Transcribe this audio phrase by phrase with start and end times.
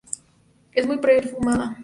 [0.71, 1.77] Es muy perfumada.